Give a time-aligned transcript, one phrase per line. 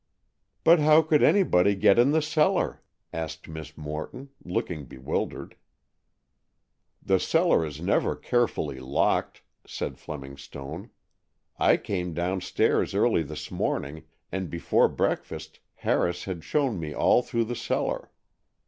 [0.63, 2.81] "But how could anybody get in the cellar?"
[3.13, 5.55] asked Miss Morton, looking bewildered.
[7.03, 10.89] "The cellar is never carefully locked," said Fleming Stone.
[11.59, 17.45] "I came downstairs early this morning, and before breakfast Harris had shown me all through
[17.45, 18.09] the cellar.